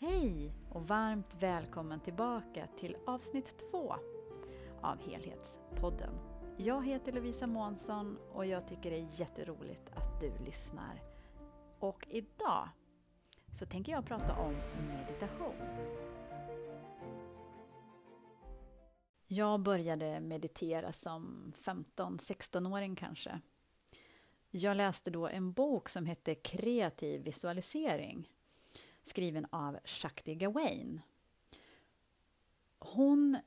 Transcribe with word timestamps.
Hej 0.00 0.54
och 0.70 0.88
varmt 0.88 1.42
välkommen 1.42 2.00
tillbaka 2.00 2.68
till 2.78 2.96
avsnitt 3.06 3.58
två 3.70 3.94
av 4.82 4.98
Helhetspodden. 4.98 6.14
Jag 6.56 6.86
heter 6.86 7.12
Lovisa 7.12 7.46
Månsson 7.46 8.18
och 8.32 8.46
jag 8.46 8.68
tycker 8.68 8.90
det 8.90 8.96
är 8.96 9.20
jätteroligt 9.20 9.90
att 9.94 10.20
du 10.20 10.32
lyssnar. 10.44 11.02
Och 11.78 12.06
idag 12.10 12.68
så 13.52 13.66
tänker 13.66 13.92
jag 13.92 14.06
prata 14.06 14.34
om 14.34 14.56
meditation. 14.88 15.54
Jag 19.26 19.60
började 19.60 20.20
meditera 20.20 20.92
som 20.92 21.52
15-16-åring 21.56 22.96
kanske. 22.96 23.40
Jag 24.50 24.76
läste 24.76 25.10
då 25.10 25.28
en 25.28 25.52
bok 25.52 25.88
som 25.88 26.06
hette 26.06 26.34
Kreativ 26.34 27.22
visualisering 27.22 28.28
skriven 29.08 29.46
av 29.50 29.78
Shakti 29.84 30.34
Gawain. 30.34 31.00
Hon 32.78 33.38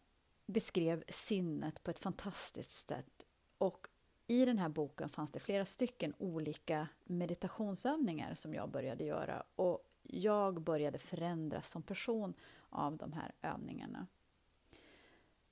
beskrev 0.46 1.04
sinnet 1.10 1.84
på 1.84 1.92
ett 1.92 2.00
fantastiskt 2.00 2.88
sätt 2.88 3.26
och 3.58 3.88
i 4.28 4.46
den 4.46 4.58
här 4.58 4.70
boken 4.70 5.10
fanns 5.10 5.32
det 5.32 5.40
flera 5.40 5.66
stycken 5.66 6.14
olika 6.18 6.88
meditationsövningar 7.06 8.36
som 8.36 8.54
jag 8.54 8.70
började 8.70 9.04
göra 9.04 9.44
och 9.56 9.88
jag 10.04 10.62
började 10.62 10.98
förändras 10.98 11.70
som 11.70 11.84
person 11.84 12.34
av 12.70 12.98
de 12.98 13.14
här 13.14 13.32
övningarna. 13.42 14.08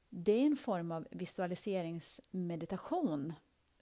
Det 0.09 0.31
är 0.31 0.45
en 0.45 0.57
form 0.57 0.91
av 0.91 1.07
visualiseringsmeditation 1.11 3.33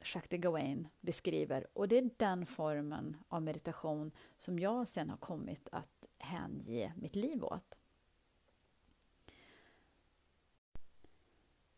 Shakti 0.01 0.37
Gawain 0.37 0.87
beskriver 1.01 1.67
och 1.73 1.87
det 1.87 1.97
är 1.97 2.09
den 2.17 2.45
formen 2.45 3.17
av 3.27 3.41
meditation 3.41 4.11
som 4.37 4.59
jag 4.59 4.87
sen 4.87 5.09
har 5.09 5.17
kommit 5.17 5.69
att 5.71 5.96
hänge 6.19 6.93
mitt 6.97 7.15
liv 7.15 7.43
åt. 7.43 7.77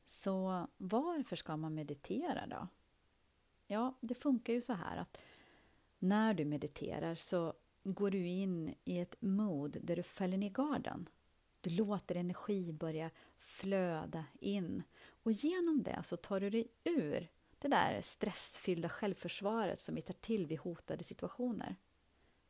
Så 0.06 0.68
varför 0.78 1.36
ska 1.36 1.58
man 1.58 1.76
meditera 1.76 2.48
då? 2.48 2.68
Ja, 3.68 3.98
det 4.02 4.16
funkar 4.16 4.54
ju 4.54 4.62
så 4.62 4.74
här 4.74 4.98
att 4.98 5.18
när 6.00 6.34
du 6.34 6.46
mediterar 6.46 7.16
så 7.16 7.54
går 7.84 8.12
du 8.12 8.28
in 8.28 8.76
i 8.86 9.00
ett 9.00 9.16
mod 9.20 9.78
där 9.82 9.96
du 9.96 10.04
fäller 10.04 10.38
ner 10.38 10.50
garden. 10.50 11.10
Du 11.62 11.70
låter 11.70 12.16
energi 12.16 12.74
börja 12.74 13.12
flöda 13.38 14.26
in 14.40 14.84
och 15.24 15.32
genom 15.32 15.84
det 15.84 16.04
så 16.04 16.18
tar 16.18 16.40
du 16.40 16.50
dig 16.50 16.68
ur 16.84 17.28
det 17.60 17.68
där 17.68 18.02
stressfyllda 18.02 18.90
självförsvaret 18.90 19.80
som 19.80 19.96
vi 19.96 20.02
tar 20.02 20.14
till 20.14 20.48
vid 20.48 20.60
hotade 20.60 21.04
situationer. 21.04 21.76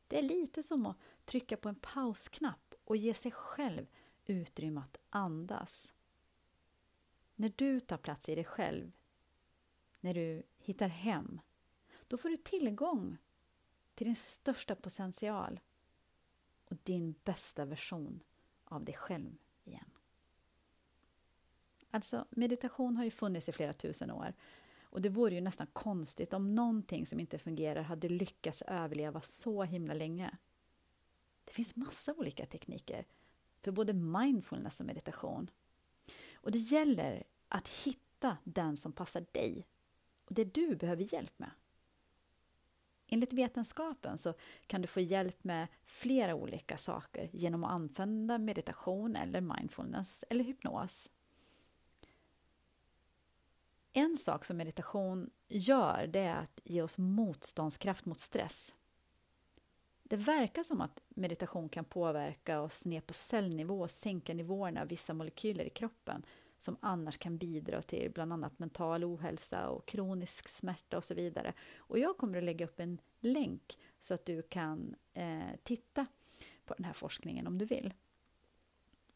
Det 0.09 0.19
är 0.19 0.23
lite 0.23 0.63
som 0.63 0.85
att 0.85 0.97
trycka 1.25 1.57
på 1.57 1.69
en 1.69 1.75
pausknapp 1.75 2.75
och 2.83 2.97
ge 2.97 3.13
sig 3.13 3.31
själv 3.31 3.87
utrymme 4.25 4.81
att 4.81 4.97
andas. 5.09 5.93
När 7.35 7.53
du 7.55 7.79
tar 7.79 7.97
plats 7.97 8.29
i 8.29 8.35
dig 8.35 8.43
själv, 8.43 8.91
när 9.99 10.13
du 10.13 10.43
hittar 10.57 10.87
hem, 10.87 11.41
då 12.07 12.17
får 12.17 12.29
du 12.29 12.37
tillgång 12.37 13.17
till 13.95 14.05
din 14.05 14.15
största 14.15 14.75
potential 14.75 15.59
och 16.65 16.77
din 16.83 17.15
bästa 17.23 17.65
version 17.65 18.23
av 18.65 18.85
dig 18.85 18.95
själv 18.95 19.37
igen. 19.63 19.91
Alltså, 21.91 22.25
meditation 22.29 22.97
har 22.97 23.03
ju 23.03 23.11
funnits 23.11 23.49
i 23.49 23.51
flera 23.51 23.73
tusen 23.73 24.11
år 24.11 24.33
och 24.89 25.01
det 25.01 25.09
vore 25.09 25.35
ju 25.35 25.41
nästan 25.41 25.67
konstigt 25.73 26.33
om 26.33 26.47
någonting 26.47 27.05
som 27.05 27.19
inte 27.19 27.39
fungerar 27.39 27.81
hade 27.81 28.09
lyckats 28.09 28.61
överleva 28.61 29.21
så 29.21 29.63
himla 29.63 29.93
länge. 29.93 30.37
Det 31.45 31.53
finns 31.53 31.75
massa 31.75 32.13
olika 32.13 32.45
tekniker 32.45 33.05
för 33.61 33.71
både 33.71 33.93
mindfulness 33.93 34.79
och 34.79 34.85
meditation. 34.85 35.49
Och 36.33 36.51
det 36.51 36.57
gäller 36.57 37.23
att 37.47 37.67
hitta 37.67 38.37
den 38.43 38.77
som 38.77 38.91
passar 38.91 39.25
dig 39.31 39.67
och 40.25 40.33
det 40.33 40.53
du 40.53 40.75
behöver 40.75 41.13
hjälp 41.13 41.39
med. 41.39 41.51
Enligt 43.07 43.33
vetenskapen 43.33 44.17
så 44.17 44.33
kan 44.67 44.81
du 44.81 44.87
få 44.87 44.99
hjälp 44.99 45.43
med 45.43 45.67
flera 45.85 46.35
olika 46.35 46.77
saker 46.77 47.29
genom 47.33 47.63
att 47.63 47.71
använda 47.71 48.37
meditation 48.37 49.15
eller 49.15 49.41
mindfulness 49.41 50.25
eller 50.29 50.43
hypnos. 50.43 51.09
En 53.93 54.17
sak 54.17 54.45
som 54.45 54.57
meditation 54.57 55.29
gör 55.47 56.07
det 56.07 56.19
är 56.19 56.35
att 56.35 56.59
ge 56.63 56.81
oss 56.81 56.97
motståndskraft 56.97 58.05
mot 58.05 58.19
stress. 58.19 58.73
Det 60.03 60.15
verkar 60.15 60.63
som 60.63 60.81
att 60.81 61.01
meditation 61.09 61.69
kan 61.69 61.85
påverka 61.85 62.61
oss 62.61 62.85
ner 62.85 63.01
på 63.01 63.13
cellnivå 63.13 63.81
och 63.81 63.91
sänka 63.91 64.33
nivåerna 64.33 64.81
av 64.81 64.87
vissa 64.87 65.13
molekyler 65.13 65.63
i 65.63 65.69
kroppen 65.69 66.25
som 66.57 66.77
annars 66.79 67.17
kan 67.17 67.37
bidra 67.37 67.81
till 67.81 68.11
bland 68.11 68.33
annat 68.33 68.59
mental 68.59 69.03
ohälsa 69.03 69.69
och 69.69 69.87
kronisk 69.87 70.47
smärta 70.47 70.97
och 70.97 71.03
så 71.03 71.13
vidare. 71.13 71.53
Och 71.77 71.99
jag 71.99 72.17
kommer 72.17 72.37
att 72.37 72.43
lägga 72.43 72.65
upp 72.65 72.79
en 72.79 73.01
länk 73.19 73.77
så 73.99 74.13
att 74.13 74.25
du 74.25 74.41
kan 74.41 74.95
eh, 75.13 75.55
titta 75.63 76.05
på 76.65 76.73
den 76.73 76.85
här 76.85 76.93
forskningen 76.93 77.47
om 77.47 77.57
du 77.57 77.65
vill. 77.65 77.93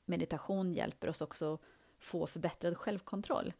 Meditation 0.05 0.73
hjälper 0.73 1.09
oss 1.09 1.21
också 1.21 1.57
få 1.99 2.27
förbättrad 2.27 2.77
självkontroll 2.77 3.53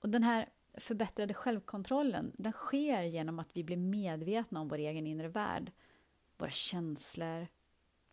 och 0.00 0.08
den 0.08 0.22
här 0.22 0.48
förbättrade 0.74 1.34
självkontrollen 1.34 2.32
den 2.38 2.52
sker 2.52 3.02
genom 3.02 3.38
att 3.38 3.48
vi 3.52 3.64
blir 3.64 3.76
medvetna 3.76 4.60
om 4.60 4.68
vår 4.68 4.78
egen 4.78 5.06
inre 5.06 5.28
värld, 5.28 5.72
våra 6.36 6.50
känslor, 6.50 7.46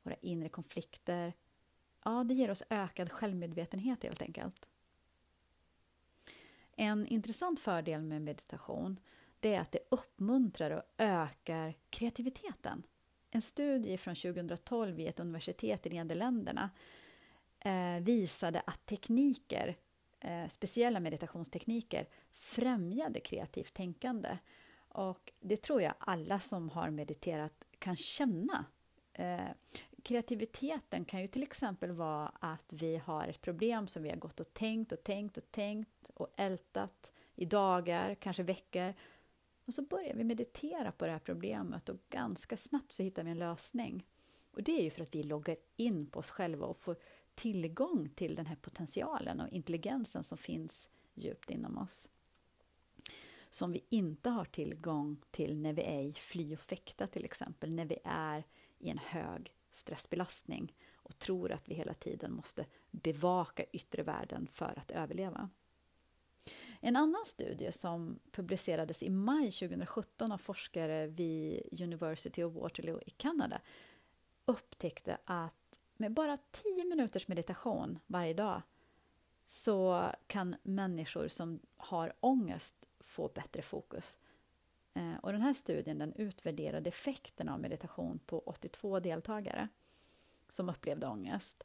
våra 0.03 0.15
inre 0.21 0.49
konflikter. 0.49 1.33
Ja, 2.03 2.23
det 2.23 2.33
ger 2.33 2.51
oss 2.51 2.63
ökad 2.69 3.11
självmedvetenhet 3.11 4.03
helt 4.03 4.21
enkelt. 4.21 4.67
En 6.77 7.07
intressant 7.07 7.59
fördel 7.59 8.01
med 8.01 8.21
meditation 8.21 8.99
det 9.39 9.55
är 9.55 9.61
att 9.61 9.71
det 9.71 9.79
uppmuntrar 9.91 10.71
och 10.71 10.83
ökar 10.97 11.73
kreativiteten. 11.89 12.83
En 13.31 13.41
studie 13.41 13.97
från 13.97 14.15
2012 14.15 14.95
vid 14.95 15.07
ett 15.07 15.19
universitet 15.19 15.85
i 15.85 15.89
Nederländerna 15.89 16.69
eh, 17.59 17.99
visade 18.01 18.61
att 18.65 18.85
tekniker 18.85 19.77
eh, 20.25 20.47
speciella 20.47 20.99
meditationstekniker 20.99 22.07
främjade 22.31 23.19
kreativt 23.19 23.73
tänkande. 23.73 24.37
Och 24.89 25.31
det 25.39 25.61
tror 25.61 25.81
jag 25.81 25.93
alla 25.99 26.39
som 26.39 26.69
har 26.69 26.89
mediterat 26.89 27.67
kan 27.79 27.95
känna. 27.95 28.65
Eh, 29.13 29.49
kreativiteten 30.03 31.05
kan 31.05 31.21
ju 31.21 31.27
till 31.27 31.43
exempel 31.43 31.91
vara 31.91 32.31
att 32.39 32.73
vi 32.73 32.97
har 32.97 33.27
ett 33.27 33.41
problem 33.41 33.87
som 33.87 34.03
vi 34.03 34.09
har 34.09 34.17
gått 34.17 34.39
och 34.39 34.53
tänkt 34.53 34.91
och 34.91 35.03
tänkt 35.03 35.37
och 35.37 35.51
tänkt 35.51 36.09
och 36.13 36.33
ältat 36.37 37.13
i 37.35 37.45
dagar, 37.45 38.15
kanske 38.15 38.43
veckor. 38.43 38.93
Och 39.65 39.73
så 39.73 39.81
börjar 39.81 40.15
vi 40.15 40.23
meditera 40.23 40.91
på 40.91 41.05
det 41.05 41.11
här 41.11 41.19
problemet 41.19 41.89
och 41.89 41.97
ganska 42.09 42.57
snabbt 42.57 42.91
så 42.91 43.03
hittar 43.03 43.23
vi 43.23 43.31
en 43.31 43.39
lösning. 43.39 44.05
Och 44.51 44.63
det 44.63 44.79
är 44.79 44.83
ju 44.83 44.89
för 44.89 45.03
att 45.03 45.15
vi 45.15 45.23
loggar 45.23 45.57
in 45.75 46.07
på 46.07 46.19
oss 46.19 46.31
själva 46.31 46.65
och 46.65 46.77
får 46.77 46.95
tillgång 47.35 48.09
till 48.15 48.35
den 48.35 48.45
här 48.45 48.55
potentialen 48.55 49.39
och 49.41 49.49
intelligensen 49.49 50.23
som 50.23 50.37
finns 50.37 50.89
djupt 51.13 51.49
inom 51.51 51.77
oss. 51.77 52.09
Som 53.49 53.71
vi 53.71 53.85
inte 53.89 54.29
har 54.29 54.45
tillgång 54.45 55.17
till 55.31 55.57
när 55.57 55.73
vi 55.73 55.81
är 55.81 56.01
i 56.01 56.13
fly 56.13 56.53
och 56.53 56.59
fäkta 56.59 57.07
till 57.07 57.25
exempel, 57.25 57.75
när 57.75 57.85
vi 57.85 57.97
är 58.03 58.43
i 58.79 58.89
en 58.89 58.97
hög 58.97 59.53
stressbelastning 59.71 60.73
och 60.95 61.19
tror 61.19 61.51
att 61.51 61.69
vi 61.69 61.75
hela 61.75 61.93
tiden 61.93 62.33
måste 62.33 62.65
bevaka 62.91 63.63
yttre 63.71 64.03
världen 64.03 64.47
för 64.47 64.79
att 64.79 64.91
överleva. 64.91 65.49
En 66.79 66.95
annan 66.95 67.25
studie 67.25 67.71
som 67.71 68.19
publicerades 68.31 69.03
i 69.03 69.09
maj 69.09 69.51
2017 69.51 70.31
av 70.31 70.37
forskare 70.37 71.07
vid 71.07 71.81
University 71.81 72.43
of 72.43 72.53
Waterloo 72.53 73.01
i 73.05 73.09
Kanada 73.09 73.61
upptäckte 74.45 75.17
att 75.25 75.64
med 75.97 76.13
bara 76.13 76.37
10 76.37 76.85
minuters 76.85 77.27
meditation 77.27 77.99
varje 78.07 78.33
dag 78.33 78.61
så 79.45 80.05
kan 80.27 80.55
människor 80.63 81.27
som 81.27 81.59
har 81.77 82.13
ångest 82.19 82.89
få 82.99 83.31
bättre 83.35 83.61
fokus. 83.61 84.17
Eh, 84.93 85.15
och 85.21 85.31
den 85.31 85.41
här 85.41 85.53
studien 85.53 85.97
den 85.97 86.13
utvärderade 86.13 86.89
effekterna 86.89 87.53
av 87.53 87.59
meditation 87.59 88.19
på 88.25 88.39
82 88.39 88.99
deltagare 88.99 89.67
som 90.49 90.69
upplevde 90.69 91.07
ångest. 91.07 91.63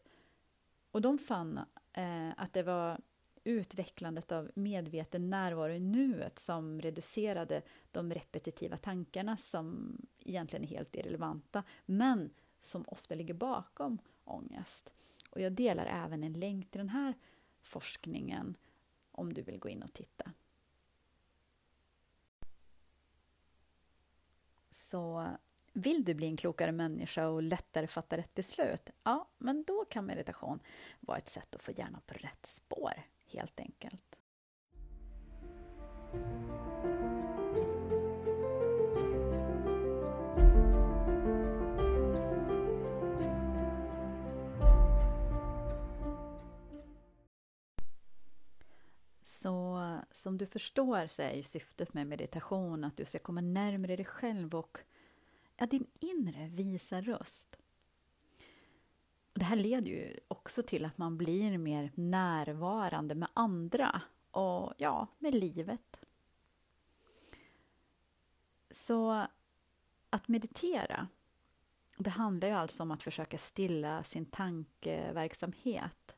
Och 0.90 1.02
de 1.02 1.18
fann 1.18 1.60
eh, 1.92 2.30
att 2.36 2.52
det 2.52 2.62
var 2.62 3.00
utvecklandet 3.44 4.32
av 4.32 4.50
medveten 4.54 5.30
närvaro 5.30 5.72
i 5.72 5.80
nuet 5.80 6.38
som 6.38 6.80
reducerade 6.80 7.62
de 7.90 8.14
repetitiva 8.14 8.76
tankarna 8.76 9.36
som 9.36 9.96
egentligen 10.24 10.64
är 10.64 10.68
helt 10.68 10.96
irrelevanta, 10.96 11.62
men 11.86 12.30
som 12.60 12.84
ofta 12.88 13.14
ligger 13.14 13.34
bakom 13.34 13.98
ångest. 14.30 14.92
Och 15.30 15.40
jag 15.40 15.52
delar 15.52 15.86
även 15.86 16.24
en 16.24 16.32
länk 16.32 16.70
till 16.70 16.78
den 16.78 16.88
här 16.88 17.14
forskningen 17.62 18.56
om 19.10 19.32
du 19.32 19.42
vill 19.42 19.58
gå 19.58 19.68
in 19.68 19.82
och 19.82 19.92
titta. 19.92 20.32
Så 24.70 25.30
Vill 25.72 26.04
du 26.04 26.14
bli 26.14 26.26
en 26.26 26.36
klokare 26.36 26.72
människa 26.72 27.28
och 27.28 27.42
lättare 27.42 27.86
fatta 27.86 28.16
rätt 28.16 28.34
beslut? 28.34 28.90
Ja, 29.02 29.28
men 29.38 29.64
då 29.66 29.84
kan 29.84 30.06
meditation 30.06 30.60
vara 31.00 31.18
ett 31.18 31.28
sätt 31.28 31.54
att 31.54 31.62
få 31.62 31.72
hjärnan 31.72 32.00
på 32.06 32.14
rätt 32.14 32.46
spår, 32.46 33.02
helt 33.26 33.60
enkelt. 33.60 34.18
Så 49.30 49.82
som 50.10 50.38
du 50.38 50.46
förstår 50.46 51.06
så 51.06 51.22
är 51.22 51.34
ju 51.34 51.42
syftet 51.42 51.94
med 51.94 52.06
meditation 52.06 52.84
att 52.84 52.96
du 52.96 53.04
ska 53.04 53.18
komma 53.18 53.40
närmare 53.40 53.96
dig 53.96 54.04
själv 54.04 54.54
och 54.54 54.78
ja, 55.56 55.66
din 55.66 55.86
inre 56.00 56.48
visa 56.48 57.00
röst. 57.00 57.58
det 59.32 59.44
här 59.44 59.56
leder 59.56 59.90
ju 59.90 60.20
också 60.28 60.62
till 60.62 60.84
att 60.84 60.98
man 60.98 61.18
blir 61.18 61.58
mer 61.58 61.92
närvarande 61.94 63.14
med 63.14 63.28
andra 63.34 64.02
och 64.30 64.74
ja, 64.76 65.06
med 65.18 65.34
livet. 65.34 66.00
Så 68.70 69.26
att 70.10 70.28
meditera, 70.28 71.08
det 71.98 72.10
handlar 72.10 72.48
ju 72.48 72.54
alltså 72.54 72.82
om 72.82 72.90
att 72.90 73.02
försöka 73.02 73.38
stilla 73.38 74.04
sin 74.04 74.26
tankeverksamhet 74.26 76.16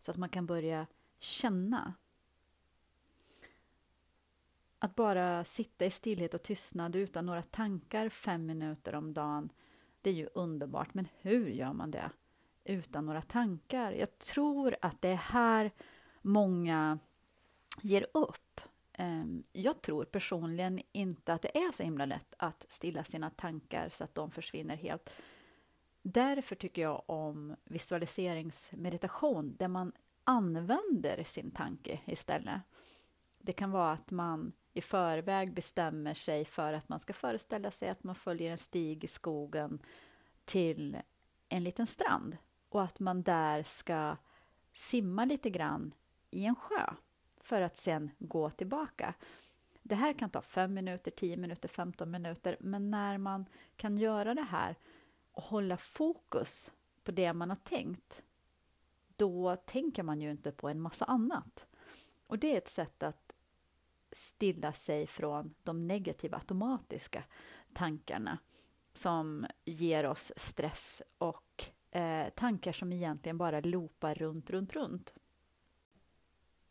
så 0.00 0.10
att 0.10 0.16
man 0.16 0.28
kan 0.28 0.46
börja 0.46 0.86
känna 1.18 1.94
att 4.84 4.94
bara 4.94 5.44
sitta 5.44 5.84
i 5.84 5.90
stillhet 5.90 6.34
och 6.34 6.42
tystnad 6.42 6.96
utan 6.96 7.26
några 7.26 7.42
tankar 7.42 8.08
fem 8.08 8.46
minuter 8.46 8.94
om 8.94 9.14
dagen, 9.14 9.52
det 10.00 10.10
är 10.10 10.14
ju 10.14 10.28
underbart. 10.34 10.94
Men 10.94 11.08
hur 11.20 11.48
gör 11.48 11.72
man 11.72 11.90
det 11.90 12.10
utan 12.64 13.06
några 13.06 13.22
tankar? 13.22 13.92
Jag 13.92 14.18
tror 14.18 14.76
att 14.80 15.02
det 15.02 15.08
är 15.08 15.16
här 15.16 15.70
många 16.22 16.98
ger 17.82 18.06
upp. 18.14 18.60
Ehm, 18.92 19.42
jag 19.52 19.82
tror 19.82 20.04
personligen 20.04 20.80
inte 20.92 21.32
att 21.32 21.42
det 21.42 21.58
är 21.58 21.72
så 21.72 21.82
himla 21.82 22.06
lätt 22.06 22.34
att 22.38 22.66
stilla 22.68 23.04
sina 23.04 23.30
tankar 23.30 23.88
så 23.88 24.04
att 24.04 24.14
de 24.14 24.30
försvinner 24.30 24.76
helt. 24.76 25.10
Därför 26.02 26.56
tycker 26.56 26.82
jag 26.82 27.02
om 27.06 27.56
visualiseringsmeditation 27.64 29.56
där 29.58 29.68
man 29.68 29.92
använder 30.24 31.24
sin 31.24 31.50
tanke 31.50 32.00
istället. 32.04 32.60
Det 33.44 33.52
kan 33.52 33.70
vara 33.70 33.92
att 33.92 34.10
man 34.10 34.52
i 34.72 34.80
förväg 34.80 35.54
bestämmer 35.54 36.14
sig 36.14 36.44
för 36.44 36.72
att 36.72 36.88
man 36.88 36.98
ska 36.98 37.12
föreställa 37.12 37.70
sig 37.70 37.88
att 37.88 38.04
man 38.04 38.14
följer 38.14 38.52
en 38.52 38.58
stig 38.58 39.04
i 39.04 39.06
skogen 39.06 39.82
till 40.44 40.96
en 41.48 41.64
liten 41.64 41.86
strand 41.86 42.36
och 42.68 42.82
att 42.82 43.00
man 43.00 43.22
där 43.22 43.62
ska 43.62 44.16
simma 44.72 45.24
lite 45.24 45.50
grann 45.50 45.94
i 46.30 46.44
en 46.44 46.54
sjö 46.54 46.92
för 47.40 47.60
att 47.60 47.76
sen 47.76 48.10
gå 48.18 48.50
tillbaka. 48.50 49.14
Det 49.82 49.94
här 49.94 50.12
kan 50.12 50.30
ta 50.30 50.42
5 50.42 50.74
minuter, 50.74 51.10
10 51.10 51.36
minuter, 51.36 51.68
15 51.68 52.10
minuter, 52.10 52.56
men 52.60 52.90
när 52.90 53.18
man 53.18 53.46
kan 53.76 53.98
göra 53.98 54.34
det 54.34 54.46
här 54.50 54.76
och 55.32 55.42
hålla 55.42 55.76
fokus 55.76 56.72
på 57.02 57.12
det 57.12 57.32
man 57.32 57.48
har 57.48 57.56
tänkt, 57.56 58.22
då 59.16 59.56
tänker 59.56 60.02
man 60.02 60.20
ju 60.20 60.30
inte 60.30 60.52
på 60.52 60.68
en 60.68 60.80
massa 60.80 61.04
annat. 61.04 61.66
Och 62.26 62.38
det 62.38 62.54
är 62.54 62.58
ett 62.58 62.68
sätt 62.68 63.02
att 63.02 63.23
stilla 64.16 64.72
sig 64.72 65.06
från 65.06 65.54
de 65.62 65.86
negativa 65.86 66.36
automatiska 66.36 67.24
tankarna 67.72 68.38
som 68.92 69.46
ger 69.64 70.06
oss 70.06 70.32
stress 70.36 71.02
och 71.18 71.64
eh, 71.90 72.28
tankar 72.28 72.72
som 72.72 72.92
egentligen 72.92 73.38
bara 73.38 73.60
loopar 73.60 74.14
runt, 74.14 74.50
runt, 74.50 74.72
runt. 74.72 75.14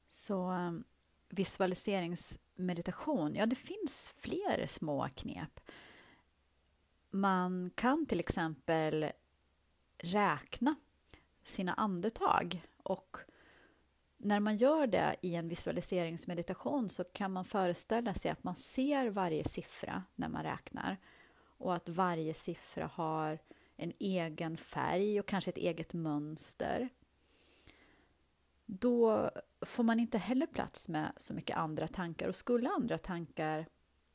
Så 0.08 0.52
eh, 0.52 0.72
visualiseringsmeditation, 1.30 3.36
ja 3.36 3.46
det 3.46 3.56
finns 3.56 4.14
fler 4.18 4.68
små 4.68 5.10
knep. 5.16 5.60
Man 7.10 7.72
kan 7.76 8.06
till 8.06 8.20
exempel 8.20 9.12
räkna 9.98 10.76
sina 11.44 11.74
andetag 11.74 12.68
och 12.78 13.18
när 14.24 14.40
man 14.40 14.58
gör 14.58 14.88
det 14.88 15.16
i 15.22 15.36
en 15.36 15.48
visualiseringsmeditation 15.48 16.90
så 16.90 17.04
kan 17.04 17.32
man 17.32 17.46
föreställa 17.46 18.14
sig 18.14 18.32
att 18.32 18.44
man 18.44 18.56
ser 18.56 19.10
varje 19.10 19.44
siffra 19.44 20.04
när 20.16 20.30
man 20.30 20.44
räknar 20.44 20.98
och 21.58 21.76
att 21.76 21.90
varje 21.90 22.34
siffra 22.34 22.86
har 22.94 23.40
en 23.76 23.94
egen 24.00 24.58
färg 24.58 25.20
och 25.20 25.26
kanske 25.26 25.52
ett 25.52 25.58
eget 25.58 25.94
mönster. 25.94 26.90
Då 28.66 29.30
får 29.62 29.84
man 29.84 30.00
inte 30.00 30.18
heller 30.18 30.48
plats 30.48 30.90
med 30.90 31.14
så 31.18 31.34
mycket 31.34 31.58
andra 31.58 31.88
tankar 31.88 32.28
och 32.28 32.36
skulle 32.36 32.70
andra 32.70 32.98
tankar 32.98 33.66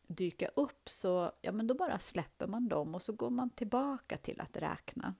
dyka 0.06 0.48
upp 0.48 0.88
så 0.88 1.32
ja, 1.40 1.52
men 1.52 1.66
då 1.66 1.74
bara 1.74 1.98
släpper 1.98 2.46
man 2.46 2.68
dem 2.68 2.94
och 2.94 3.02
så 3.02 3.12
går 3.12 3.30
man 3.30 3.50
tillbaka 3.50 4.16
till 4.16 4.40
att 4.40 4.56
räkna. 4.56 5.14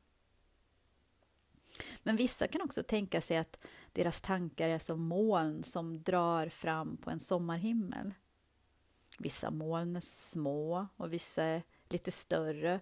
Men 2.02 2.16
vissa 2.16 2.48
kan 2.48 2.62
också 2.62 2.82
tänka 2.82 3.20
sig 3.20 3.36
att 3.36 3.58
deras 3.92 4.20
tankar 4.20 4.68
är 4.68 4.78
som 4.78 5.02
moln 5.02 5.62
som 5.62 6.02
drar 6.02 6.48
fram 6.48 6.96
på 6.96 7.10
en 7.10 7.20
sommarhimmel. 7.20 8.14
Vissa 9.18 9.50
moln 9.50 9.96
är 9.96 10.00
små 10.00 10.86
och 10.96 11.12
vissa 11.12 11.42
är 11.42 11.62
lite 11.88 12.10
större. 12.10 12.80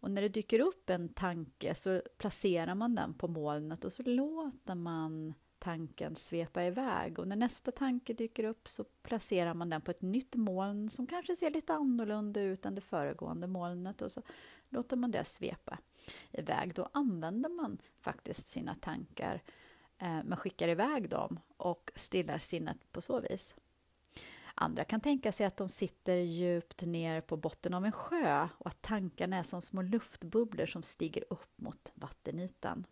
Och 0.00 0.10
när 0.10 0.22
det 0.22 0.28
dyker 0.28 0.60
upp 0.60 0.90
en 0.90 1.08
tanke 1.08 1.74
så 1.74 2.02
placerar 2.18 2.74
man 2.74 2.94
den 2.94 3.14
på 3.14 3.28
molnet 3.28 3.84
och 3.84 3.92
så 3.92 4.02
låter 4.02 4.74
man 4.74 5.34
tanken 5.58 6.16
svepa 6.16 6.64
iväg. 6.64 7.18
Och 7.18 7.28
när 7.28 7.36
nästa 7.36 7.72
tanke 7.72 8.12
dyker 8.12 8.44
upp 8.44 8.68
så 8.68 8.84
placerar 8.84 9.54
man 9.54 9.70
den 9.70 9.80
på 9.80 9.90
ett 9.90 10.02
nytt 10.02 10.34
moln 10.34 10.90
som 10.90 11.06
kanske 11.06 11.36
ser 11.36 11.50
lite 11.50 11.74
annorlunda 11.74 12.40
ut 12.40 12.66
än 12.66 12.74
det 12.74 12.80
föregående 12.80 13.46
molnet 13.46 14.02
och 14.02 14.12
så 14.12 14.22
låter 14.68 14.96
man 14.96 15.10
det 15.10 15.24
svepa 15.24 15.78
iväg. 16.32 16.74
Då 16.74 16.88
använder 16.92 17.48
man 17.48 17.78
faktiskt 18.00 18.46
sina 18.46 18.74
tankar 18.74 19.42
eh, 19.98 20.22
men 20.24 20.36
skickar 20.36 20.68
iväg 20.68 21.08
dem 21.08 21.40
och 21.56 21.90
stillar 21.94 22.38
sinnet 22.38 22.92
på 22.92 23.00
så 23.00 23.20
vis. 23.20 23.54
Andra 24.54 24.84
kan 24.84 25.00
tänka 25.00 25.32
sig 25.32 25.46
att 25.46 25.56
de 25.56 25.68
sitter 25.68 26.14
djupt 26.16 26.82
ner 26.82 27.20
på 27.20 27.36
botten 27.36 27.74
av 27.74 27.84
en 27.84 27.92
sjö 27.92 28.48
och 28.58 28.66
att 28.66 28.82
tankarna 28.82 29.36
är 29.36 29.42
som 29.42 29.62
små 29.62 29.82
luftbubblor 29.82 30.66
som 30.66 30.82
stiger 30.82 31.24
upp 31.30 31.52
mot 31.56 31.92
vattenytan. 31.94 32.86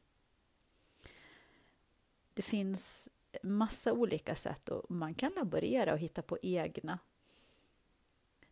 Det 2.35 2.43
finns 2.43 3.09
massa 3.43 3.93
olika 3.93 4.35
sätt 4.35 4.69
och 4.69 4.91
man 4.91 5.15
kan 5.15 5.33
laborera 5.37 5.93
och 5.93 5.99
hitta 5.99 6.23
på 6.23 6.39
egna. 6.43 6.99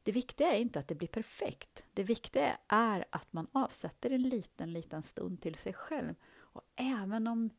Det 0.06 0.12
viktiga 0.12 0.52
är 0.52 0.58
inte 0.58 0.78
att 0.78 0.88
det 0.88 0.94
blir 0.94 1.08
perfekt. 1.08 1.84
Det 1.94 2.02
viktiga 2.02 2.58
är 2.68 3.04
att 3.10 3.32
man 3.32 3.46
avsätter 3.52 4.10
en 4.10 4.22
liten, 4.22 4.72
liten 4.72 5.02
stund 5.02 5.40
till 5.40 5.54
sig 5.54 5.72
själv. 5.72 6.14
Och 6.36 6.62
även 6.76 7.26
om 7.26 7.50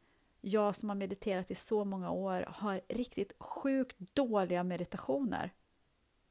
jag 0.42 0.76
som 0.76 0.90
har 0.90 0.96
mediterat 0.96 1.52
i 1.52 1.56
så 1.56 1.86
många 1.86 2.12
år 2.12 2.46
har 2.48 2.82
riktigt 2.90 3.34
sjukt 3.40 3.98
dåliga 4.00 4.64
meditationer 4.64 5.54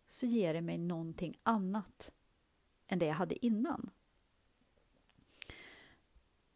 så 0.06 0.26
ger 0.26 0.54
det 0.54 0.60
mig 0.60 0.78
någonting 0.78 1.38
annat 1.42 2.12
än 2.86 2.98
det 2.98 3.06
jag 3.06 3.14
hade 3.14 3.46
innan. 3.46 3.90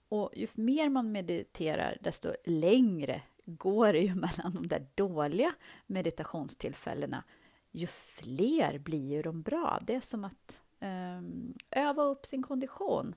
Och 0.08 0.30
ju 0.36 0.46
mer 0.54 0.88
man 0.88 1.12
mediterar, 1.12 1.98
desto 2.00 2.32
längre 2.44 3.22
går 3.44 3.92
det 3.92 4.00
ju 4.00 4.14
mellan 4.26 4.54
de 4.54 4.68
där 4.68 4.86
dåliga 4.94 5.54
meditationstillfällena. 5.86 7.24
Ju 7.72 7.86
fler 7.86 8.78
blir 8.78 9.08
ju 9.08 9.22
de 9.22 9.42
bra. 9.42 9.78
Det 9.82 9.94
är 9.94 10.00
som 10.00 10.24
att 10.24 10.62
um, 10.80 11.54
öva 11.70 12.02
upp 12.02 12.26
sin 12.26 12.42
kondition. 12.42 13.14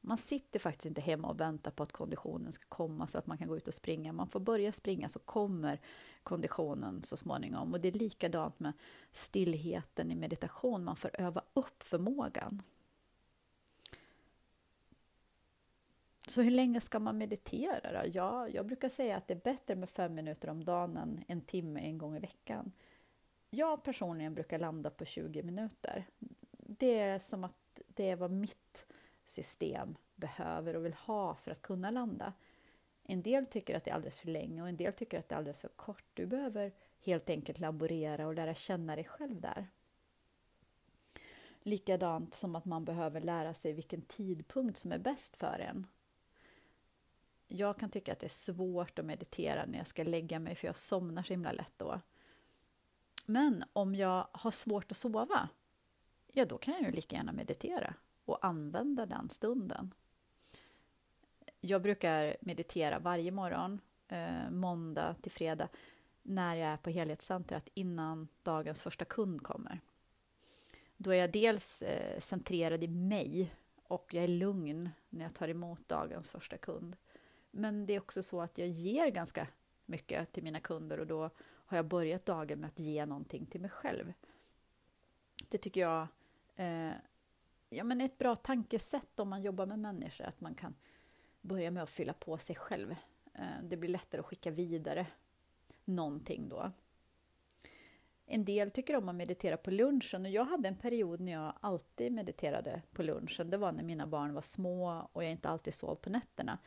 Man 0.00 0.16
sitter 0.16 0.58
faktiskt 0.58 0.86
inte 0.86 1.00
hemma 1.00 1.28
och 1.28 1.40
väntar 1.40 1.70
på 1.70 1.82
att 1.82 1.92
konditionen 1.92 2.52
ska 2.52 2.64
komma 2.68 3.06
så 3.06 3.18
att 3.18 3.26
man 3.26 3.38
kan 3.38 3.48
gå 3.48 3.56
ut 3.56 3.68
och 3.68 3.74
springa. 3.74 4.12
Man 4.12 4.28
får 4.28 4.40
börja 4.40 4.72
springa 4.72 5.08
så 5.08 5.18
kommer 5.18 5.80
konditionen 6.22 7.02
så 7.02 7.16
småningom. 7.16 7.72
Och 7.72 7.80
det 7.80 7.88
är 7.88 7.92
likadant 7.92 8.60
med 8.60 8.72
stillheten 9.12 10.10
i 10.10 10.16
meditation. 10.16 10.84
Man 10.84 10.96
får 10.96 11.10
öva 11.20 11.42
upp 11.54 11.82
förmågan. 11.82 12.62
Så 16.26 16.42
hur 16.42 16.50
länge 16.50 16.80
ska 16.80 16.98
man 16.98 17.18
meditera 17.18 17.92
då? 17.92 18.10
Ja, 18.12 18.48
jag 18.48 18.66
brukar 18.66 18.88
säga 18.88 19.16
att 19.16 19.26
det 19.26 19.34
är 19.34 19.40
bättre 19.40 19.76
med 19.76 19.90
fem 19.90 20.14
minuter 20.14 20.50
om 20.50 20.64
dagen 20.64 20.96
än 20.96 21.24
en 21.28 21.40
timme 21.40 21.80
en 21.80 21.98
gång 21.98 22.16
i 22.16 22.20
veckan. 22.20 22.72
Jag 23.50 23.82
personligen 23.82 24.34
brukar 24.34 24.58
landa 24.58 24.90
på 24.90 25.04
20 25.04 25.42
minuter. 25.42 26.06
Det 26.50 26.98
är 26.98 27.18
som 27.18 27.44
att 27.44 27.80
det 27.88 28.10
är 28.10 28.16
vad 28.16 28.30
mitt 28.30 28.86
system 29.24 29.96
behöver 30.14 30.76
och 30.76 30.84
vill 30.84 30.94
ha 30.94 31.34
för 31.34 31.50
att 31.50 31.62
kunna 31.62 31.90
landa. 31.90 32.32
En 33.02 33.22
del 33.22 33.46
tycker 33.46 33.76
att 33.76 33.84
det 33.84 33.90
är 33.90 33.94
alldeles 33.94 34.20
för 34.20 34.28
länge 34.28 34.62
och 34.62 34.68
en 34.68 34.76
del 34.76 34.92
tycker 34.92 35.18
att 35.18 35.28
det 35.28 35.34
är 35.34 35.36
alldeles 35.36 35.60
för 35.60 35.68
kort. 35.68 36.04
Du 36.14 36.26
behöver 36.26 36.72
helt 37.00 37.30
enkelt 37.30 37.58
laborera 37.58 38.26
och 38.26 38.34
lära 38.34 38.54
känna 38.54 38.96
dig 38.96 39.04
själv 39.04 39.40
där. 39.40 39.68
Likadant 41.62 42.34
som 42.34 42.56
att 42.56 42.64
man 42.64 42.84
behöver 42.84 43.20
lära 43.20 43.54
sig 43.54 43.72
vilken 43.72 44.02
tidpunkt 44.02 44.78
som 44.78 44.92
är 44.92 44.98
bäst 44.98 45.36
för 45.36 45.58
en. 45.58 45.86
Jag 47.48 47.78
kan 47.78 47.90
tycka 47.90 48.12
att 48.12 48.18
det 48.18 48.26
är 48.26 48.28
svårt 48.28 48.98
att 48.98 49.04
meditera 49.04 49.66
när 49.66 49.78
jag 49.78 49.88
ska 49.88 50.02
lägga 50.02 50.38
mig 50.38 50.54
för 50.54 50.66
jag 50.66 50.76
somnar 50.76 51.22
så 51.22 51.32
himla 51.32 51.52
lätt 51.52 51.72
då. 51.76 52.00
Men 53.30 53.64
om 53.72 53.94
jag 53.94 54.28
har 54.32 54.50
svårt 54.50 54.90
att 54.90 54.96
sova, 54.96 55.48
ja 56.32 56.44
då 56.44 56.58
kan 56.58 56.74
jag 56.74 56.82
ju 56.82 56.90
lika 56.90 57.16
gärna 57.16 57.32
meditera 57.32 57.94
och 58.24 58.44
använda 58.44 59.06
den 59.06 59.28
stunden. 59.28 59.94
Jag 61.60 61.82
brukar 61.82 62.36
meditera 62.40 62.98
varje 62.98 63.30
morgon, 63.30 63.80
eh, 64.08 64.50
måndag 64.50 65.14
till 65.22 65.32
fredag, 65.32 65.68
när 66.22 66.54
jag 66.54 66.68
är 66.68 66.76
på 66.76 66.90
helhetscentret 66.90 67.68
innan 67.74 68.28
dagens 68.42 68.82
första 68.82 69.04
kund 69.04 69.42
kommer. 69.42 69.80
Då 70.96 71.10
är 71.10 71.16
jag 71.16 71.32
dels 71.32 71.82
eh, 71.82 72.18
centrerad 72.18 72.82
i 72.82 72.88
mig 72.88 73.54
och 73.74 74.14
jag 74.14 74.24
är 74.24 74.28
lugn 74.28 74.90
när 75.08 75.24
jag 75.24 75.34
tar 75.34 75.48
emot 75.48 75.88
dagens 75.88 76.30
första 76.30 76.56
kund. 76.56 76.96
Men 77.50 77.86
det 77.86 77.94
är 77.94 78.00
också 78.00 78.22
så 78.22 78.40
att 78.40 78.58
jag 78.58 78.68
ger 78.68 79.08
ganska 79.08 79.46
mycket 79.86 80.32
till 80.32 80.42
mina 80.42 80.60
kunder 80.60 81.00
och 81.00 81.06
då 81.06 81.30
har 81.70 81.76
jag 81.76 81.86
börjat 81.86 82.26
dagen 82.26 82.60
med 82.60 82.68
att 82.68 82.80
ge 82.80 83.06
någonting 83.06 83.46
till 83.46 83.60
mig 83.60 83.70
själv. 83.70 84.12
Det 85.48 85.58
tycker 85.58 85.80
jag 85.80 86.06
eh, 86.56 86.92
ja, 87.68 87.84
men 87.84 88.00
är 88.00 88.04
ett 88.04 88.18
bra 88.18 88.36
tankesätt 88.36 89.20
om 89.20 89.28
man 89.28 89.42
jobbar 89.42 89.66
med 89.66 89.78
människor, 89.78 90.24
att 90.24 90.40
man 90.40 90.54
kan 90.54 90.74
börja 91.40 91.70
med 91.70 91.82
att 91.82 91.90
fylla 91.90 92.12
på 92.12 92.38
sig 92.38 92.56
själv. 92.56 92.94
Eh, 93.34 93.62
det 93.62 93.76
blir 93.76 93.90
lättare 93.90 94.20
att 94.20 94.26
skicka 94.26 94.50
vidare 94.50 95.06
någonting 95.84 96.48
då. 96.48 96.72
En 98.26 98.44
del 98.44 98.70
tycker 98.70 98.96
om 98.96 99.08
att 99.08 99.14
meditera 99.14 99.56
på 99.56 99.70
lunchen 99.70 100.24
och 100.24 100.30
jag 100.30 100.44
hade 100.44 100.68
en 100.68 100.76
period 100.76 101.20
när 101.20 101.32
jag 101.32 101.52
alltid 101.60 102.12
mediterade 102.12 102.82
på 102.92 103.02
lunchen. 103.02 103.50
Det 103.50 103.56
var 103.56 103.72
när 103.72 103.82
mina 103.82 104.06
barn 104.06 104.34
var 104.34 104.42
små 104.42 105.08
och 105.12 105.24
jag 105.24 105.30
inte 105.30 105.48
alltid 105.48 105.74
sov 105.74 105.94
på 105.94 106.10
nätterna. 106.10 106.58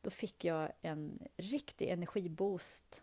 Då 0.00 0.10
fick 0.10 0.44
jag 0.44 0.72
en 0.82 1.18
riktig 1.36 1.88
energiboost 1.88 3.02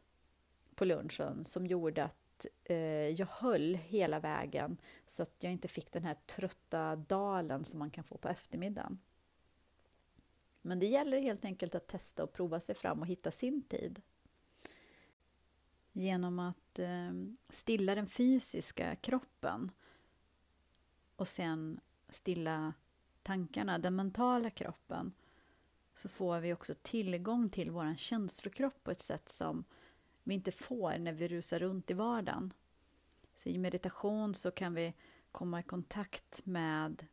på 0.82 0.86
lunchen 0.86 1.44
som 1.44 1.68
gjorde 1.68 2.04
att 2.04 2.46
eh, 2.64 3.10
jag 3.10 3.28
höll 3.32 3.76
hela 3.76 4.20
vägen 4.20 4.78
så 5.08 5.24
att 5.24 5.36
jag 5.40 5.52
inte 5.52 5.68
fick 5.68 5.92
den 5.92 6.04
här 6.04 6.18
trötta 6.26 6.96
dalen 6.96 7.64
som 7.64 7.80
man 7.80 7.92
kan 7.92 8.04
få 8.04 8.18
på 8.18 8.28
eftermiddagen. 8.28 9.00
Men 10.62 10.80
det 10.80 10.86
gäller 10.86 11.22
helt 11.22 11.46
enkelt 11.46 11.76
att 11.76 11.88
testa 11.88 12.24
och 12.24 12.34
prova 12.34 12.60
sig 12.60 12.76
fram 12.76 13.00
och 13.00 13.08
hitta 13.08 13.32
sin 13.32 13.62
tid. 13.62 14.02
Genom 15.92 16.40
att 16.40 16.80
eh, 16.80 17.12
stilla 17.50 17.96
den 17.96 18.08
fysiska 18.08 18.96
kroppen 18.96 19.72
och 21.16 21.28
sen 21.28 21.80
stilla 22.10 22.74
tankarna, 23.24 23.80
den 23.80 23.96
mentala 23.96 24.50
kroppen, 24.50 25.14
så 25.96 26.10
får 26.10 26.40
vi 26.40 26.54
också 26.54 26.76
tillgång 26.82 27.50
till 27.50 27.72
vår 27.72 27.96
känslokropp 27.96 28.84
på 28.84 28.92
ett 28.92 29.00
sätt 29.00 29.30
som 29.30 29.66
vi 30.24 30.34
inte 30.34 30.52
får 30.52 30.98
när 30.98 31.14
vi 31.14 31.28
rusar 31.28 31.60
runt 31.60 31.92
i 31.92 31.94
vardagen. 31.94 32.54
Så 33.36 33.50
i 33.50 33.58
meditation 33.58 34.36
så 34.36 34.52
kan 34.52 34.74
vi 34.74 34.94
komma 35.32 35.60
i 35.60 35.64
kontakt 35.64 36.42
med 36.44 37.08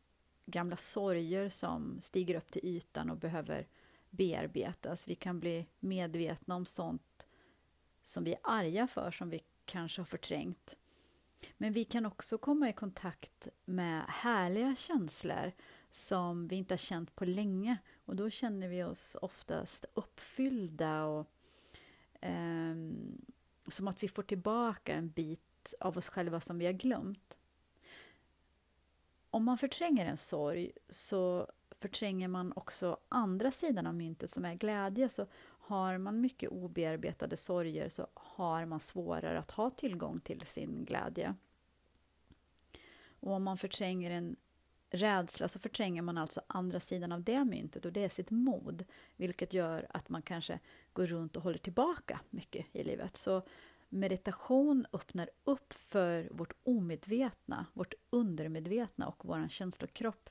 gamla 0.47 0.77
sorger 0.77 1.49
som 1.49 2.01
stiger 2.01 2.35
upp 2.35 2.51
till 2.51 2.65
ytan 2.65 3.11
och 3.11 3.17
behöver 3.17 3.67
bearbetas. 4.11 5.09
Vi 5.09 5.15
kan 5.15 5.41
bli 5.41 5.67
medvetna 5.81 6.57
om 6.57 6.67
sånt 6.67 7.27
som 8.03 8.25
vi 8.25 8.33
är 8.33 8.41
arga 8.43 8.87
för, 8.87 9.11
som 9.11 9.31
vi 9.31 9.41
kanske 9.65 10.01
har 10.01 10.07
förträngt. 10.07 10.77
Men 11.57 11.73
vi 11.73 11.85
kan 11.85 12.07
också 12.07 12.39
komma 12.39 12.69
i 12.69 12.73
kontakt 12.73 13.49
med 13.65 14.05
härliga 14.09 14.77
känslor 14.77 15.53
som 15.91 16.49
vi 16.49 16.57
inte 16.57 16.75
har 16.75 16.79
känt 16.79 17.15
på 17.15 17.25
länge 17.25 17.77
och 18.05 18.17
då 18.17 18.31
känner 18.31 18.69
vi 18.69 18.85
oss 18.85 19.17
oftast 19.23 19.85
uppfyllda 19.95 21.05
och 21.05 21.31
eh, 22.21 22.75
som 23.69 23.89
att 23.89 24.03
vi 24.03 24.09
får 24.09 24.23
tillbaka 24.23 24.95
en 24.95 25.09
bit 25.09 25.75
av 25.81 25.99
oss 25.99 26.09
själva 26.09 26.41
som 26.41 26.59
vi 26.59 26.67
har 26.67 26.73
glömt. 26.73 27.39
Om 29.31 29.45
man 29.45 29.59
förtränger 29.59 30.07
en 30.07 30.17
sorg 30.17 30.73
så 30.89 31.49
förtränger 31.71 32.29
man 32.29 32.53
också 32.57 32.99
andra 33.09 33.51
sidan 33.51 33.87
av 33.87 33.95
myntet 33.95 34.31
som 34.31 34.45
är 34.45 34.55
glädje. 34.55 35.09
Så 35.09 35.27
har 35.69 35.99
man 35.99 36.21
mycket 36.21 36.51
obearbetade 36.51 37.37
sorger 37.37 37.89
så 37.89 38.07
har 38.15 38.65
man 38.67 38.81
svårare 38.81 39.39
att 39.39 39.51
ha 39.51 39.71
tillgång 39.71 40.21
till 40.21 40.41
sin 40.47 40.85
glädje. 40.85 41.35
Och 43.21 43.33
om 43.33 43.43
man 43.43 43.59
förtränger 43.59 44.11
en 44.11 44.37
rädsla 44.91 45.49
så 45.49 45.59
förtränger 45.59 46.03
man 46.03 46.19
alltså 46.19 46.41
andra 46.47 46.81
sidan 46.81 47.13
av 47.13 47.23
det 47.23 47.45
myntet 47.45 47.85
och 47.85 47.93
det 47.93 48.05
är 48.05 48.09
sitt 48.09 48.31
mod, 48.31 48.85
vilket 49.17 49.53
gör 49.53 49.87
att 49.91 50.09
man 50.09 50.23
kanske 50.23 50.59
går 50.99 51.07
runt 51.07 51.37
och 51.37 51.43
håller 51.43 51.59
tillbaka 51.59 52.21
mycket 52.31 52.67
i 52.73 52.85
livet. 52.85 53.17
Så 53.17 53.43
meditation 53.89 54.87
öppnar 54.93 55.31
upp 55.45 55.73
för 55.73 56.29
vårt 56.31 56.53
omedvetna, 56.63 57.67
vårt 57.73 57.95
undermedvetna 58.11 59.07
och 59.09 59.25
vår 59.25 59.49
känslokropp, 59.49 60.31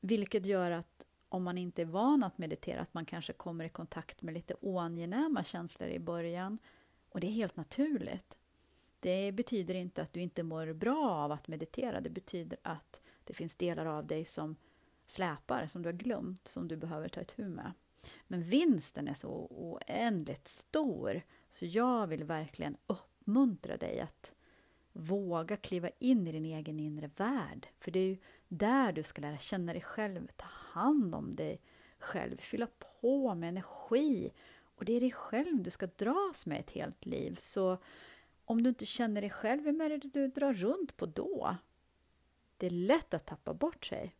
vilket 0.00 0.46
gör 0.46 0.70
att 0.70 1.06
om 1.28 1.42
man 1.42 1.58
inte 1.58 1.82
är 1.82 1.86
van 1.86 2.24
att 2.24 2.38
meditera, 2.38 2.80
att 2.80 2.94
man 2.94 3.04
kanske 3.04 3.32
kommer 3.32 3.64
i 3.64 3.68
kontakt 3.68 4.22
med 4.22 4.34
lite 4.34 4.54
oangenäma 4.60 5.44
känslor 5.44 5.88
i 5.88 5.98
början. 5.98 6.58
Och 7.08 7.20
det 7.20 7.26
är 7.26 7.32
helt 7.32 7.56
naturligt. 7.56 8.38
Det 9.00 9.32
betyder 9.32 9.74
inte 9.74 10.02
att 10.02 10.12
du 10.12 10.20
inte 10.20 10.42
mår 10.42 10.72
bra 10.72 11.10
av 11.10 11.32
att 11.32 11.48
meditera. 11.48 12.00
Det 12.00 12.10
betyder 12.10 12.58
att 12.62 13.00
det 13.24 13.34
finns 13.34 13.56
delar 13.56 13.86
av 13.86 14.06
dig 14.06 14.24
som 14.24 14.56
släpar, 15.06 15.66
som 15.66 15.82
du 15.82 15.88
har 15.88 15.94
glömt, 15.94 16.48
som 16.48 16.68
du 16.68 16.76
behöver 16.76 17.08
ta 17.08 17.20
itu 17.20 17.48
med. 17.48 17.72
Men 18.26 18.42
vinsten 18.42 19.08
är 19.08 19.14
så 19.14 19.46
oändligt 19.50 20.48
stor, 20.48 21.22
så 21.50 21.66
jag 21.66 22.06
vill 22.06 22.24
verkligen 22.24 22.76
uppmuntra 22.86 23.76
dig 23.76 24.00
att 24.00 24.32
våga 24.92 25.56
kliva 25.56 25.90
in 25.98 26.26
i 26.26 26.32
din 26.32 26.44
egen 26.44 26.80
inre 26.80 27.10
värld. 27.16 27.68
För 27.80 27.90
det 27.90 27.98
är 27.98 28.06
ju 28.06 28.18
där 28.48 28.92
du 28.92 29.02
ska 29.02 29.22
lära 29.22 29.38
känna 29.38 29.72
dig 29.72 29.82
själv, 29.82 30.28
ta 30.36 30.46
hand 30.48 31.14
om 31.14 31.34
dig 31.34 31.60
själv, 31.98 32.36
fylla 32.36 32.66
på 33.00 33.34
med 33.34 33.48
energi. 33.48 34.32
Och 34.76 34.84
det 34.84 34.92
är 34.92 35.00
dig 35.00 35.12
själv 35.12 35.62
du 35.62 35.70
ska 35.70 35.86
dras 35.86 36.46
med 36.46 36.60
ett 36.60 36.70
helt 36.70 37.06
liv. 37.06 37.34
Så 37.38 37.78
om 38.44 38.62
du 38.62 38.68
inte 38.68 38.86
känner 38.86 39.20
dig 39.20 39.30
själv, 39.30 39.62
vem 39.62 39.80
är 39.80 39.88
det 39.88 39.98
du 39.98 40.28
drar 40.28 40.54
runt 40.54 40.96
på 40.96 41.06
då? 41.06 41.56
Det 42.56 42.66
är 42.66 42.70
lätt 42.70 43.14
att 43.14 43.26
tappa 43.26 43.54
bort 43.54 43.84
sig. 43.84 44.14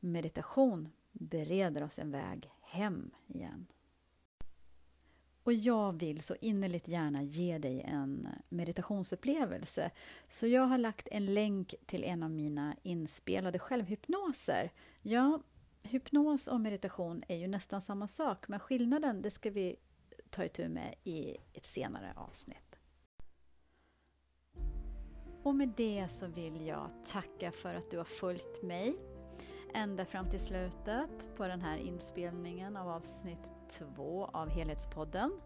Meditation 0.00 0.88
bereder 1.12 1.82
oss 1.82 1.98
en 1.98 2.10
väg 2.10 2.50
hem 2.76 3.10
igen. 3.26 3.66
Och 5.46 5.52
jag 5.52 5.92
vill 5.92 6.22
så 6.22 6.34
innerligt 6.40 6.88
gärna 6.88 7.22
ge 7.22 7.58
dig 7.58 7.80
en 7.80 8.26
eh, 8.26 8.32
meditationsupplevelse. 8.48 9.90
Så 10.28 10.46
jag 10.46 10.62
har 10.62 10.78
lagt 10.78 11.08
en 11.10 11.34
länk 11.34 11.74
till 11.86 12.04
en 12.04 12.22
av 12.22 12.30
mina 12.30 12.76
inspelade 12.82 13.58
självhypnoser. 13.58 14.72
Ja, 15.02 15.42
hypnos 15.82 16.48
och 16.48 16.60
meditation 16.60 17.22
är 17.28 17.36
ju 17.36 17.46
nästan 17.46 17.82
samma 17.82 18.08
sak, 18.08 18.48
men 18.48 18.60
skillnaden 18.60 19.22
det 19.22 19.30
ska 19.30 19.50
vi 19.50 19.76
ta 20.30 20.44
itu 20.44 20.68
med 20.68 20.94
i 21.04 21.36
ett 21.52 21.66
senare 21.66 22.12
avsnitt. 22.16 22.78
Och 25.42 25.54
med 25.54 25.72
det 25.76 26.08
så 26.10 26.26
vill 26.26 26.66
jag 26.66 26.90
tacka 27.04 27.52
för 27.52 27.74
att 27.74 27.90
du 27.90 27.96
har 27.96 28.04
följt 28.04 28.62
mig 28.62 29.15
ända 29.76 30.04
fram 30.04 30.28
till 30.28 30.40
slutet 30.40 31.36
på 31.36 31.48
den 31.48 31.60
här 31.60 31.76
inspelningen 31.76 32.76
av 32.76 32.88
avsnitt 32.88 33.50
två 33.68 34.30
av 34.32 34.48
Helhetspodden. 34.48 35.40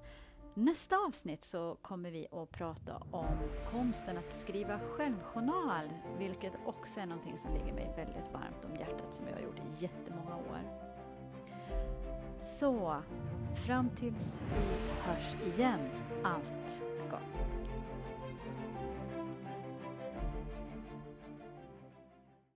Nästa 0.54 0.96
avsnitt 0.96 1.44
så 1.44 1.76
kommer 1.82 2.10
vi 2.10 2.26
att 2.32 2.50
prata 2.50 2.96
om 3.10 3.38
konsten 3.70 4.18
att 4.18 4.32
skriva 4.32 4.78
självjournal, 4.78 5.88
vilket 6.18 6.52
också 6.66 7.00
är 7.00 7.06
någonting 7.06 7.38
som 7.38 7.54
ligger 7.54 7.72
mig 7.72 7.92
väldigt 7.96 8.32
varmt 8.32 8.64
om 8.64 8.76
hjärtat 8.76 9.14
som 9.14 9.26
jag 9.26 9.34
har 9.34 9.40
gjort 9.40 9.58
i 9.58 9.84
jättemånga 9.84 10.36
år. 10.36 10.60
Så, 12.38 13.02
fram 13.66 13.90
tills 13.90 14.42
vi 14.42 15.00
hörs 15.00 15.54
igen, 15.54 15.80
allt 16.24 16.89